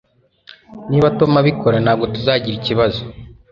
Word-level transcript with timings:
Niba 0.89 1.07
Tom 1.17 1.31
abikora, 1.41 1.77
ntabwo 1.83 2.05
tuzagira 2.13 2.55
ikibazo. 2.57 3.01